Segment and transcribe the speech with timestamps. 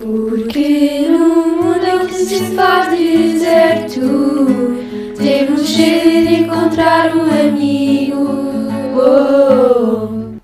[0.00, 4.00] Porque no mundo que se faz deserto,
[5.14, 8.16] temos sede de encontrar um amigo.
[8.96, 10.40] Oh.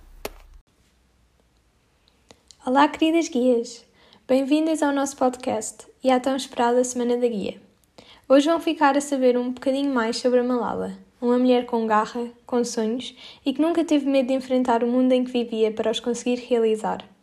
[2.67, 3.83] Olá, queridas guias!
[4.29, 7.59] Bem-vindas ao nosso podcast e à tão esperada Semana da Guia.
[8.29, 12.29] Hoje vão ficar a saber um bocadinho mais sobre a Malala, uma mulher com garra,
[12.45, 15.91] com sonhos e que nunca teve medo de enfrentar o mundo em que vivia para
[15.91, 17.16] os conseguir realizar.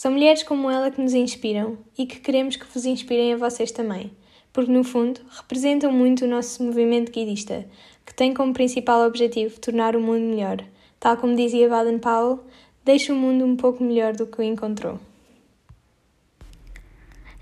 [0.00, 3.70] São mulheres como ela que nos inspiram e que queremos que vos inspirem a vocês
[3.70, 4.10] também,
[4.50, 7.66] porque no fundo representam muito o nosso movimento guidista,
[8.06, 10.64] que tem como principal objetivo tornar o mundo melhor.
[10.98, 12.42] Tal como dizia Baden Powell,
[12.82, 14.98] deixa o mundo um pouco melhor do que o encontrou.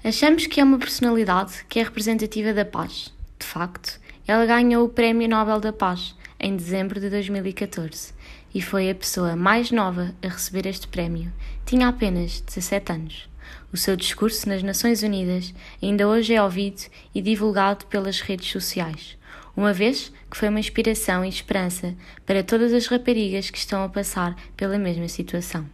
[0.02, 3.14] Achamos que é uma personalidade que é representativa da paz.
[3.38, 8.14] De facto, ela ganhou o Prémio Nobel da Paz em dezembro de 2014
[8.54, 11.32] e foi a pessoa mais nova a receber este prémio.
[11.68, 13.28] Tinha apenas 17 anos.
[13.70, 16.80] O seu discurso nas Nações Unidas ainda hoje é ouvido
[17.14, 19.19] e divulgado pelas redes sociais,
[19.55, 23.89] uma vez que foi uma inspiração e esperança para todas as raparigas que estão a
[23.91, 25.69] passar pela mesma situação.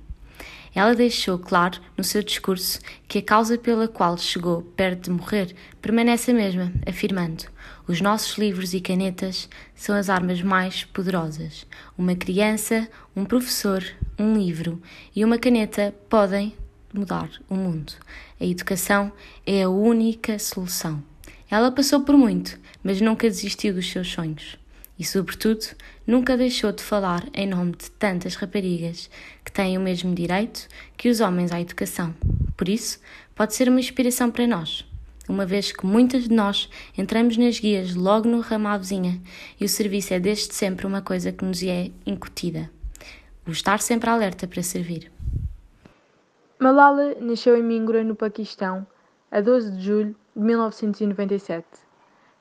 [0.75, 5.55] Ela deixou claro no seu discurso que a causa pela qual chegou perto de morrer
[5.81, 7.45] permanece a mesma, afirmando:
[7.87, 11.65] Os nossos livros e canetas são as armas mais poderosas.
[11.97, 13.85] Uma criança, um professor,
[14.19, 14.83] um livro
[15.15, 16.53] e uma caneta podem
[16.93, 17.93] mudar o mundo.
[18.41, 19.13] A educação
[19.47, 21.03] é a única solução.
[21.49, 24.64] Ela passou por muito, mas nunca desistiu dos seus sonhos
[24.99, 25.67] e, sobretudo,
[26.07, 29.11] nunca deixou de falar em nome de tantas raparigas
[29.45, 32.15] que têm o mesmo direito que os homens à educação.
[32.57, 33.01] Por isso,
[33.35, 34.87] pode ser uma inspiração para nós,
[35.29, 38.43] uma vez que muitas de nós entramos nas guias logo no
[38.79, 39.21] vizinha
[39.61, 42.71] e o serviço é desde sempre uma coisa que nos é incutida.
[43.47, 45.11] O estar sempre alerta para servir.
[46.59, 48.87] Malala nasceu em Mingura, no Paquistão,
[49.31, 51.84] a 12 de julho de 1997.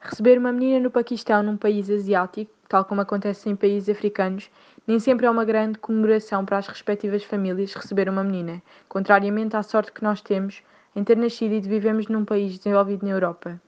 [0.06, 4.52] Receber uma menina no Paquistão, num país asiático, tal como acontece em países africanos,
[4.86, 9.64] nem sempre é uma grande comemoração para as respectivas famílias receber uma menina, contrariamente à
[9.64, 10.62] sorte que nós temos
[10.94, 13.62] em ter nascido e de vivemos num país desenvolvido na Europa.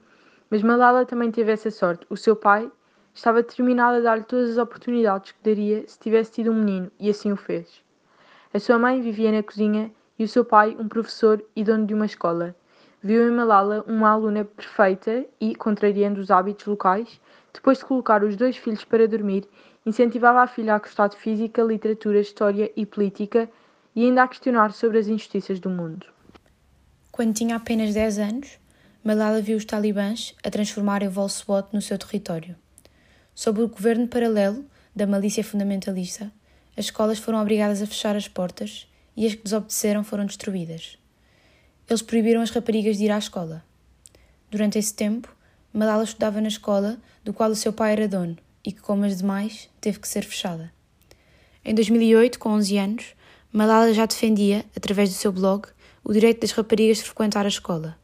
[0.50, 2.06] Mas Malala também teve essa sorte.
[2.10, 2.70] O seu pai
[3.14, 7.08] estava determinado a dar-lhe todas as oportunidades que daria se tivesse tido um menino, e
[7.08, 7.82] assim o fez.
[8.52, 11.94] A sua mãe vivia na cozinha e o seu pai um professor e dono de
[11.94, 12.54] uma escola.
[13.06, 17.20] Viu em Malala uma aluna perfeita e, contrariando os hábitos locais,
[17.54, 19.48] depois de colocar os dois filhos para dormir,
[19.86, 23.48] incentivava a filha a gostar de física, literatura, história e política
[23.94, 26.04] e ainda a questionar sobre as injustiças do mundo.
[27.12, 28.58] Quando tinha apenas 10 anos,
[29.04, 32.56] Malala viu os talibãs a transformarem o voo SWAT no seu território.
[33.36, 34.64] Sob o governo paralelo
[34.96, 36.32] da malícia fundamentalista,
[36.76, 40.98] as escolas foram obrigadas a fechar as portas e as que desobedeceram foram destruídas.
[41.88, 43.64] Eles proibiram as raparigas de ir à escola.
[44.50, 45.32] Durante esse tempo,
[45.72, 49.18] Malala estudava na escola do qual o seu pai era dono e que, como as
[49.18, 50.72] demais, teve que ser fechada.
[51.64, 53.14] Em 2008, com 11 anos,
[53.52, 55.68] Malala já defendia, através do seu blog,
[56.02, 57.96] o direito das raparigas de frequentar a escola.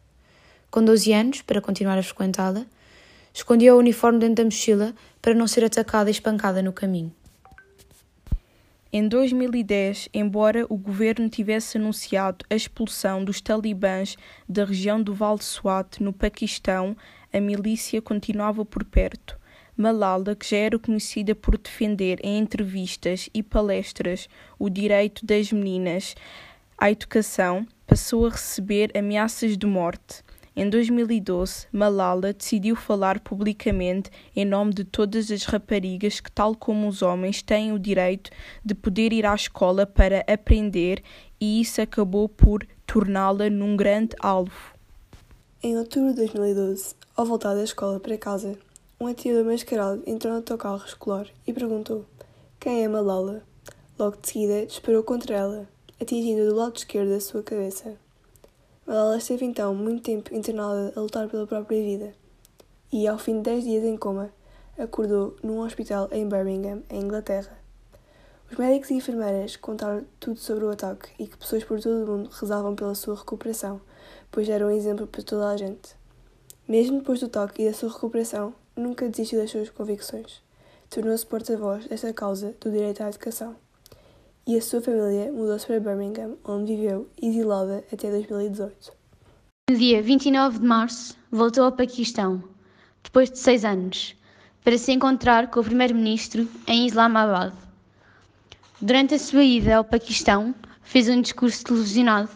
[0.70, 2.64] Com 12 anos, para continuar a frequentá-la,
[3.34, 7.12] escondia o uniforme dentro da mochila para não ser atacada e espancada no caminho.
[8.94, 15.42] Em 2010, embora o governo tivesse anunciado a expulsão dos talibãs da região do Vale
[15.42, 16.94] Swat, no Paquistão,
[17.32, 19.38] a milícia continuava por perto.
[19.74, 26.14] Malala, que já era conhecida por defender em entrevistas e palestras o direito das meninas
[26.76, 30.22] à educação, passou a receber ameaças de morte.
[30.54, 36.86] Em 2012, Malala decidiu falar publicamente em nome de todas as raparigas que, tal como
[36.86, 38.30] os homens, têm o direito
[38.62, 41.02] de poder ir à escola para aprender,
[41.40, 44.74] e isso acabou por torná-la num grande alvo.
[45.62, 48.58] Em outubro de 2012, ao voltar da escola para casa,
[49.00, 52.04] um atirador mascarado entrou no autocarro escolar e perguntou:
[52.60, 53.42] Quem é Malala?
[53.98, 58.01] Logo de seguida, disparou contra ela, atingindo do lado esquerdo da sua cabeça.
[58.84, 62.12] Malala esteve então muito tempo internada a lutar pela própria vida
[62.92, 64.30] e, ao fim de 10 dias em coma,
[64.76, 67.56] acordou num hospital em Birmingham, em Inglaterra.
[68.50, 72.06] Os médicos e enfermeiras contaram tudo sobre o ataque e que pessoas por todo o
[72.06, 73.80] mundo rezavam pela sua recuperação,
[74.32, 75.94] pois era um exemplo para toda a gente.
[76.66, 80.42] Mesmo depois do ataque e da sua recuperação, nunca desistiu das suas convicções.
[80.90, 83.54] Tornou-se porta-voz desta causa do direito à educação
[84.46, 88.92] e a sua família mudou-se para Birmingham, onde viveu exilada até 2018.
[89.70, 92.42] No dia 29 de março, voltou ao Paquistão,
[93.02, 94.16] depois de seis anos,
[94.64, 97.52] para se encontrar com o primeiro-ministro em Islamabad.
[98.80, 102.30] Durante a sua ida ao Paquistão, fez um discurso televisionado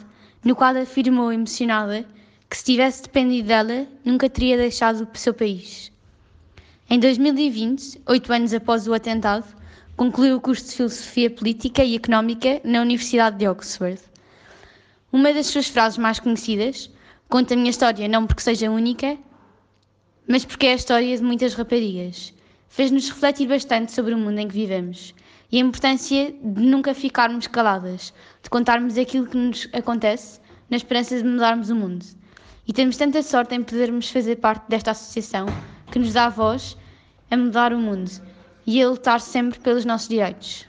[0.45, 2.07] no qual afirmou emocionada
[2.49, 5.91] que se tivesse dependido dela, nunca teria deixado o seu país.
[6.89, 9.45] Em 2020, oito anos após o atentado,
[9.97, 13.99] concluiu o curso de Filosofia Política e Económica na Universidade de Oxford.
[15.11, 16.91] Uma das suas frases mais conhecidas
[17.31, 19.17] conta a minha história não porque seja única,
[20.29, 22.35] mas porque é a história de muitas raparigas.
[22.69, 25.15] Fez-nos refletir bastante sobre o mundo em que vivemos
[25.51, 28.13] e a importância de nunca ficarmos caladas,
[28.43, 32.05] de contarmos aquilo que nos acontece na esperança de mudarmos o mundo.
[32.69, 35.47] E temos tanta sorte em podermos fazer parte desta associação
[35.91, 36.77] que nos dá voz
[37.31, 38.11] a mudar o mundo
[38.67, 40.67] e a lutar sempre pelos nossos direitos.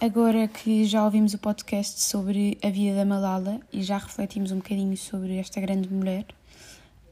[0.00, 4.56] Agora que já ouvimos o podcast sobre a vida da Malala e já refletimos um
[4.56, 6.24] bocadinho sobre esta grande mulher,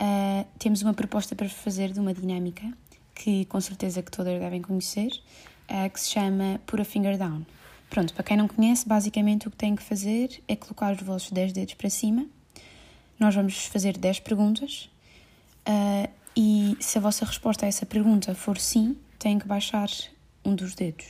[0.00, 2.72] uh, temos uma proposta para fazer de uma dinâmica
[3.14, 5.10] que com certeza que todas devem conhecer,
[5.69, 7.44] uh, que se chama Put a Finger Down.
[7.90, 11.31] Pronto, para quem não conhece, basicamente o que tem que fazer é colocar os vossos
[11.31, 12.25] 10 dedos para cima.
[13.20, 14.88] Nós vamos fazer 10 perguntas
[15.69, 19.88] uh, e se a vossa resposta a essa pergunta for sim, têm que baixar
[20.44, 21.06] um dos dedos.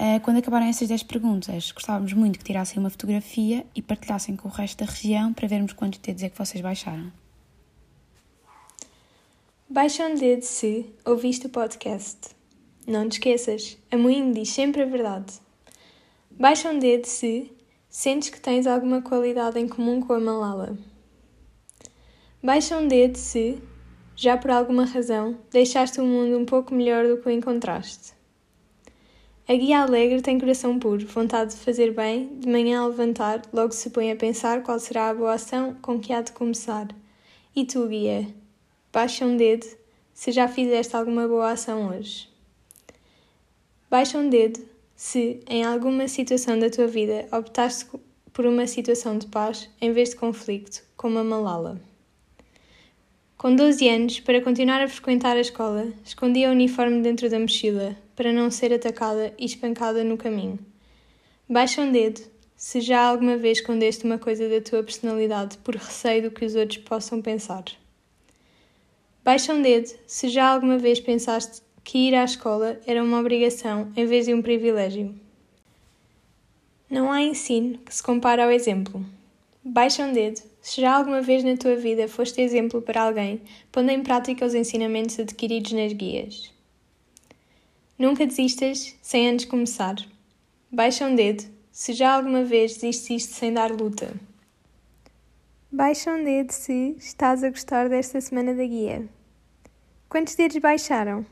[0.00, 4.48] Uh, quando acabarem essas 10 perguntas, gostávamos muito que tirassem uma fotografia e partilhassem com
[4.48, 7.12] o resto da região para vermos quantos dedos é que vocês baixaram.
[9.70, 12.18] Baixa um dedo se ouviste o podcast.
[12.86, 15.32] Não te esqueças, a Moinho diz sempre a verdade.
[16.30, 17.50] Baixa um dedo se
[17.88, 20.76] sentes que tens alguma qualidade em comum com a Malala.
[22.42, 23.62] Baixa um dedo se,
[24.16, 28.12] já por alguma razão, deixaste o mundo um pouco melhor do que o encontraste.
[29.46, 33.72] A guia alegre tem coração puro, vontade de fazer bem, de manhã ao levantar, logo
[33.72, 36.88] se põe a pensar qual será a boa ação com que há de começar.
[37.54, 38.26] E tu, guia,
[38.92, 39.66] baixa um dedo
[40.14, 42.28] se já fizeste alguma boa ação hoje.
[43.90, 44.60] Baixa um dedo
[44.96, 47.86] se, em alguma situação da tua vida, optaste
[48.32, 51.93] por uma situação de paz em vez de conflito, como a Malala.
[53.36, 57.96] Com 12 anos, para continuar a frequentar a escola, escondia o uniforme dentro da mochila,
[58.14, 60.58] para não ser atacada e espancada no caminho.
[61.48, 62.22] Baixa um dedo
[62.56, 66.54] se já alguma vez escondeste uma coisa da tua personalidade por receio do que os
[66.54, 67.64] outros possam pensar.
[69.22, 73.92] Baixa um dedo se já alguma vez pensaste que ir à escola era uma obrigação
[73.96, 75.14] em vez de um privilégio.
[76.88, 79.04] Não há ensino que se compare ao exemplo.
[79.62, 83.90] Baixa um dedo se já alguma vez na tua vida foste exemplo para alguém, pondo
[83.90, 86.50] em prática os ensinamentos adquiridos nas guias.
[87.98, 89.96] Nunca desistas sem antes começar.
[90.72, 94.14] Baixa um dedo se já alguma vez desististe sem dar luta.
[95.70, 99.06] Baixa um dedo se estás a gostar desta semana da guia.
[100.08, 101.26] Quantos dedos baixaram?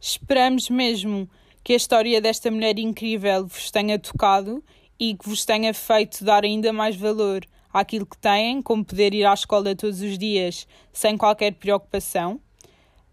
[0.00, 1.30] Esperamos mesmo
[1.62, 4.60] que a história desta mulher incrível vos tenha tocado
[4.98, 9.24] e que vos tenha feito dar ainda mais valor àquilo que têm, como poder ir
[9.24, 12.40] à escola todos os dias sem qualquer preocupação.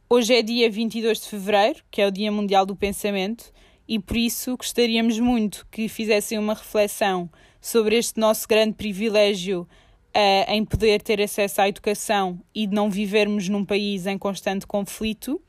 [0.09, 3.53] Hoje é dia 22 de fevereiro, que é o Dia Mundial do Pensamento,
[3.87, 7.29] e por isso gostaríamos muito que fizessem uma reflexão
[7.61, 9.67] sobre este nosso grande privilégio
[10.15, 14.65] uh, em poder ter acesso à educação e de não vivermos num país em constante
[14.65, 15.41] conflito.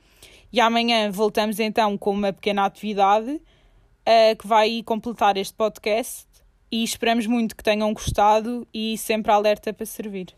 [0.53, 6.27] E amanhã voltamos então com uma pequena atividade uh, que vai completar este podcast
[6.71, 10.29] e esperamos muito que tenham gostado e sempre alerta para servir.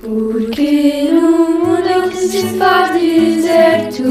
[0.00, 4.02] Porque no mundo que se faz deserto,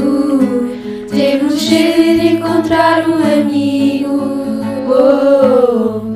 [1.10, 4.20] temos de encontrar um amigo.
[4.88, 6.09] Oh.